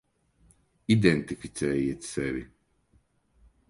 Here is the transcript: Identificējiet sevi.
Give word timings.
Identificējiet 0.95 2.09
sevi. 2.11 2.45